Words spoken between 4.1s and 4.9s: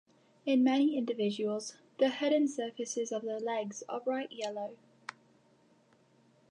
yellow.